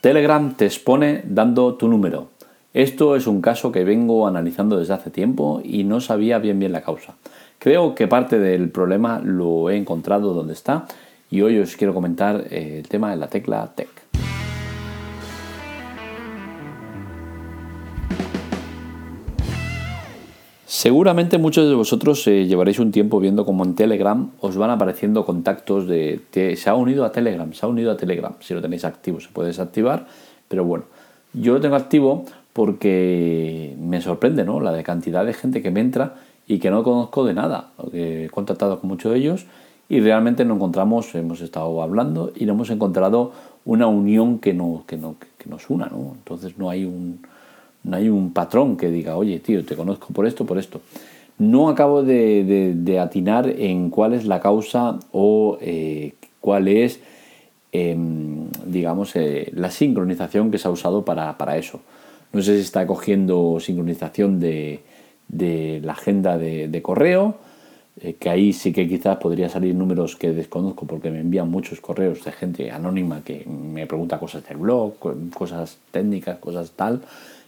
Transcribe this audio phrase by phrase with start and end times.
[0.00, 2.28] Telegram te expone dando tu número.
[2.72, 6.70] Esto es un caso que vengo analizando desde hace tiempo y no sabía bien bien
[6.70, 7.16] la causa.
[7.58, 10.86] Creo que parte del problema lo he encontrado donde está
[11.30, 13.88] y hoy os quiero comentar eh, el tema de la tecla Tech.
[20.70, 25.24] Seguramente muchos de vosotros eh, llevaréis un tiempo viendo cómo en Telegram os van apareciendo
[25.24, 28.34] contactos de se ha unido a Telegram, se ha unido a Telegram.
[28.40, 30.06] Si lo tenéis activo se puede desactivar,
[30.46, 30.84] pero bueno,
[31.32, 34.60] yo lo tengo activo porque me sorprende ¿no?
[34.60, 37.70] la de cantidad de gente que me entra y que no conozco de nada.
[37.94, 39.46] He contactado con muchos de ellos
[39.88, 43.32] y realmente no encontramos, hemos estado hablando y no hemos encontrado
[43.64, 45.86] una unión que, no, que, no, que nos una.
[45.86, 46.12] ¿no?
[46.14, 47.20] Entonces no hay un
[47.84, 50.80] no hay un patrón que diga, oye, tío, te conozco por esto, por esto.
[51.38, 57.00] No acabo de, atinar en cuál es la causa o eh, cuál es,
[57.70, 61.80] em, digamos, eh, la sincronización que se ha usado para, eso.
[62.32, 64.80] No sé si está cogiendo sincronización de,
[65.30, 67.36] la agenda de, correo,
[68.00, 71.80] eh, que ahí sí que quizás podría salir números que desconozco porque me envían muchos
[71.80, 74.94] correos de gente anónima que me pregunta cosas del blog,
[75.34, 77.02] cosas técnicas, cosas tal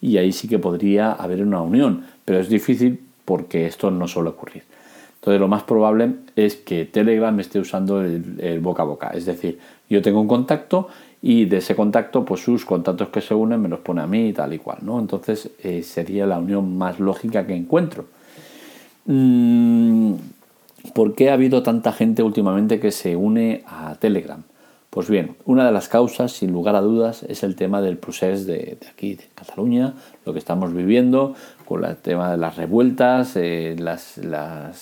[0.00, 4.30] y ahí sí que podría haber una unión, pero es difícil porque esto no suele
[4.30, 4.62] ocurrir.
[5.16, 9.58] Entonces lo más probable es que Telegram esté usando el, boca a boca, es decir,
[9.88, 10.88] yo tengo un contacto
[11.22, 14.28] y de ese contacto pues sus contactos que se unen me los pone a mí
[14.28, 15.00] y tal y cual, ¿no?
[15.00, 18.04] Entonces eh, sería la unión más lógica que encuentro.
[19.06, 20.12] Mm,
[20.92, 24.42] ¿Por qué ha habido tanta gente últimamente que se une a Telegram?
[24.94, 28.46] Pues bien, una de las causas, sin lugar a dudas, es el tema del procés
[28.46, 33.74] de, aquí, de Cataluña, lo que estamos viviendo, con el tema de las revueltas, eh,
[33.76, 34.20] las,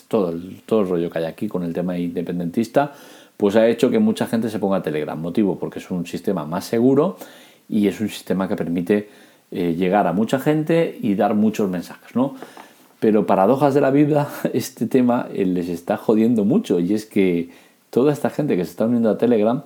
[0.09, 2.93] todo, el, todo el rollo que hay aquí con el tema independentista,
[3.39, 5.19] pues ha hecho que mucha gente se ponga a Telegram.
[5.19, 7.17] Motivo porque es un sistema más seguro
[7.67, 9.09] y es un sistema que permite
[9.51, 12.35] eh, llegar a mucha gente y dar muchos mensajes, ¿no?
[13.01, 17.49] Pero paradojas de la vida, este tema eh, les está jodiendo mucho y es que
[17.89, 19.63] toda esta gente que se está uniendo a Telegram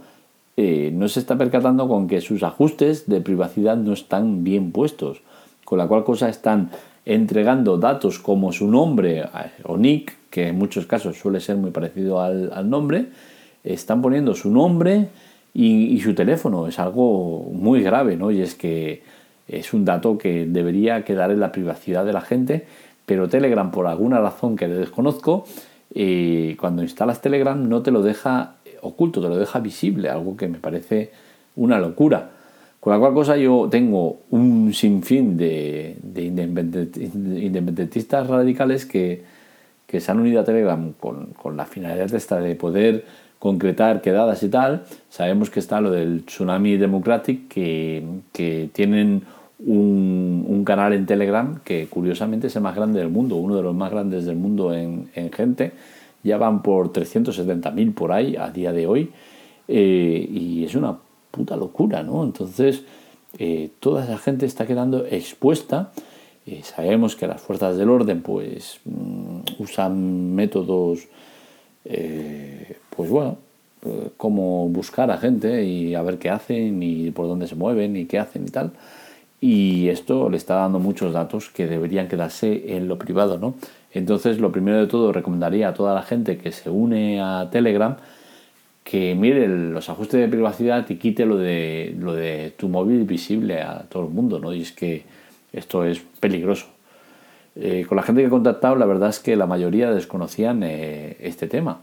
[0.56, 5.20] eh, no se está percatando con que sus ajustes de privacidad no están bien puestos,
[5.64, 6.70] con la cual cosa están
[7.04, 9.28] entregando datos como su nombre eh,
[9.64, 13.06] o nick, que en muchos casos suele ser muy parecido al, nombre,
[13.64, 15.08] están poniendo su nombre
[15.54, 16.66] y, su teléfono.
[16.66, 18.30] Es algo muy grave, ¿no?
[18.30, 19.02] Y es que
[19.48, 22.66] es un dato que debería quedar en la privacidad de la gente,
[23.06, 25.44] pero Telegram, por alguna razón que desconozco,
[25.94, 30.48] eh, cuando instalas Telegram no te lo deja oculto, te lo deja visible, algo que
[30.48, 31.10] me parece
[31.56, 32.30] una locura.
[32.80, 39.24] Con la cual cosa yo tengo un sinfín de, de independentistas radicales que,
[39.98, 43.06] se han unido a Telegram con, la finalidad esta de poder
[43.38, 44.84] concretar quedadas y tal.
[45.08, 49.22] Sabemos que está lo del Tsunami Democratic, que, tienen
[49.58, 53.62] un, un, canal en Telegram que curiosamente es el más grande del mundo, uno de
[53.62, 55.72] los más grandes del mundo en, en gente
[56.26, 59.10] ya van por 370.000 por ahí a día de hoy
[59.68, 60.98] eh, y es una
[61.30, 62.24] puta locura, ¿no?
[62.24, 62.82] Entonces,
[63.38, 65.92] eh, toda esa gente está quedando expuesta.
[66.46, 71.08] Eh, sabemos que las fuerzas del orden pues mm, usan métodos,
[72.90, 73.38] pues bueno,
[74.16, 78.06] como buscar a gente y a ver qué hacen y por dónde se mueven y
[78.06, 78.72] qué hacen y tal.
[79.40, 83.54] Y esto le está dando muchos datos que deberían quedarse en lo privado, ¿no?
[83.92, 87.96] Entonces, lo primero de todo, recomendaría a toda la gente que se une a Telegram
[88.86, 93.60] que mire los ajustes de privacidad y quite lo de, lo de tu móvil visible
[93.60, 94.54] a todo el mundo, ¿no?
[94.54, 95.02] Y es que
[95.52, 96.66] esto es peligroso.
[97.56, 101.16] Eh, con la gente que he contactado, la verdad es que la mayoría desconocían eh,
[101.18, 101.80] este tema.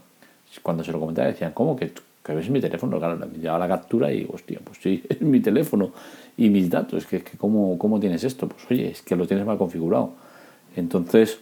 [0.62, 1.92] Cuando se lo comentaba, decían, ¿cómo que,
[2.24, 2.98] que ves mi teléfono?
[2.98, 5.92] Claro, me llevaba la captura y hostia, pues sí, es mi teléfono
[6.36, 7.06] y mis datos.
[7.06, 8.48] Que, que ¿cómo, ¿Cómo tienes esto?
[8.48, 10.12] Pues oye, es que lo tienes mal configurado.
[10.76, 11.38] Entonces,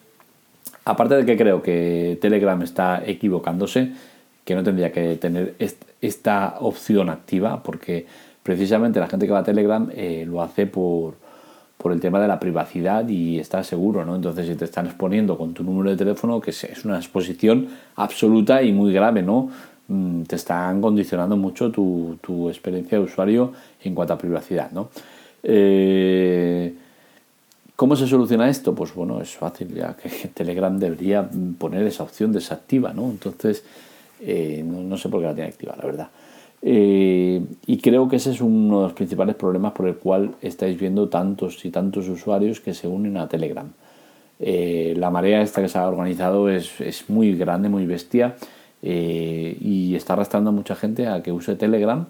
[0.84, 3.92] Aparte de que creo que Telegram está equivocándose,
[4.45, 5.54] que no tendría que tener
[6.01, 8.06] esta opción activa, porque
[8.42, 11.21] precisamente la gente que va a Telegram eh, lo hace por,
[11.84, 14.15] el tema de la privacidad y está seguro, ¿no?
[14.15, 18.62] Entonces, si te están exponiendo con tu número de teléfono, que es una exposición absoluta
[18.62, 19.51] y muy grave, ¿no?
[19.92, 23.53] Mm, te están condicionando mucho tu, tu experiencia de usuario
[23.84, 24.89] en cuanto a privacidad, ¿no?
[25.42, 26.72] Eh,
[27.77, 28.74] ¿Cómo se soluciona esto?
[28.74, 31.28] Pues bueno, es fácil, ya que Telegram debería
[31.59, 33.10] poner esa opción desactiva, ¿no?
[33.10, 33.65] Entonces,
[34.22, 36.09] eh, no, sé por qué la tiene activa, la verdad.
[36.62, 40.80] Eh, y creo que ese es uno de los principales problemas por el cual estáis
[40.80, 43.71] viendo tantos y tantos usuarios que se unen a Telegram.
[44.39, 48.36] La marea esta que se ha organizado es, es muy grande, muy bestia
[48.82, 52.04] y está arrastrando a mucha gente a que use Telegram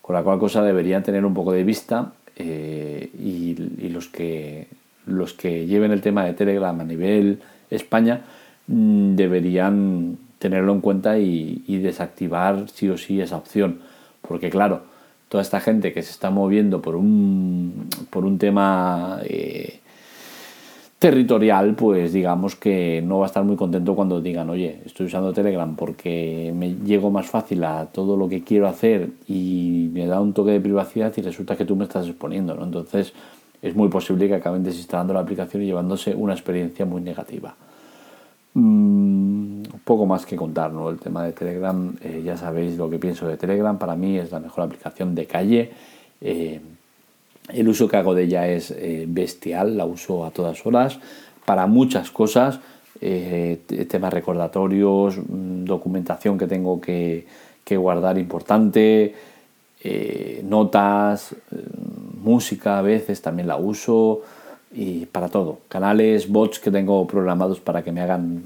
[0.00, 4.68] Con la cual cosa deberían tener un poco de vista eh, y, los, que,
[5.06, 8.20] los que lleven el tema de Telegram a nivel España
[8.68, 13.80] mm, deberían tenerlo en cuenta y, desactivar sí o sí esa opción.
[14.22, 14.82] Porque claro,
[15.28, 19.80] toda esta gente que se está moviendo por un, por un tema eh,
[20.98, 25.32] territorial, pues digamos que no va a estar muy contento cuando digan, oye, estoy usando
[25.32, 30.20] Telegram porque me llego más fácil a todo lo que quiero hacer y me da
[30.20, 32.64] un toque de privacidad y resulta que tú me estás exponiendo, ¿no?
[32.64, 33.12] Entonces
[33.62, 37.54] es muy posible que acaben desinstalando la aplicación y llevándose una experiencia muy negativa.
[38.54, 40.90] Mm, poco más que contar, ¿no?
[40.90, 44.32] El tema de Telegram, eh, ya sabéis lo que pienso de Telegram, para mí es
[44.32, 45.70] la mejor aplicación de calle.
[46.20, 46.60] Eh,
[47.48, 50.98] el uso que hago de ella es eh, bestial, la uso a todas horas
[51.44, 52.60] para muchas cosas,
[53.00, 57.26] eh, temas recordatorios, mm, documentación que tengo que,
[57.70, 59.14] guardar importante,
[59.84, 61.36] eh, notas,
[62.22, 64.22] música a veces también la uso
[64.72, 65.58] y para todo.
[65.68, 68.44] Canales, bots que tengo programados para que me hagan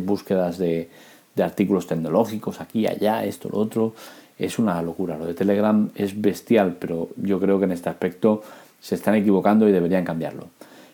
[0.00, 0.88] búsquedas de,
[1.34, 3.92] de artículos tecnológicos aquí, allá, esto, lo otro
[4.38, 5.16] es una locura.
[5.16, 8.42] Lo de Telegram es bestial, pero yo creo que en este aspecto
[8.80, 10.48] se están equivocando y deberían cambiarlo.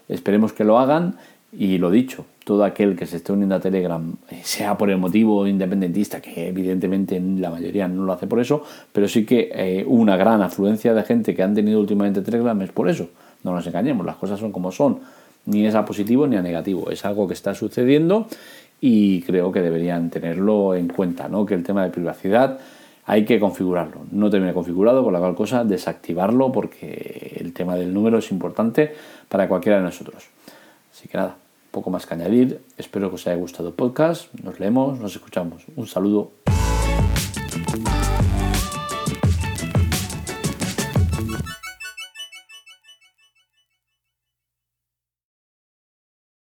[0.08, 1.16] Esperemos que lo hagan
[1.52, 4.98] y lo dicho, todo aquel que se esté uniendo a Telegram, eh, sea por el
[4.98, 9.84] motivo independentista, que evidentemente la mayoría no lo hace por eso, pero sí que eh,
[9.86, 13.08] una gran afluencia de gente que han tenido últimamente Telegram es por eso.
[13.42, 15.00] No nos engañemos, las cosas son como son.
[15.46, 16.90] Ni es a positivo ni a negativo.
[16.90, 18.28] Es algo que está sucediendo
[18.80, 21.46] y creo que deberían tenerlo en cuenta, ¿no?
[21.46, 22.58] Que el tema de privacidad
[23.10, 24.02] hay que configurarlo.
[24.12, 28.94] No termine configurado, con la cual cosa desactivarlo porque el tema del número es importante
[29.28, 30.28] para cualquiera de nosotros.
[30.92, 31.36] Así que nada,
[31.72, 32.60] poco más que añadir.
[32.78, 34.32] Espero que os haya gustado el podcast.
[34.44, 35.64] Nos leemos, nos escuchamos.
[35.74, 36.39] Un saludo.